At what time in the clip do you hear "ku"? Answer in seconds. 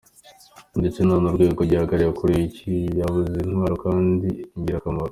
1.59-1.63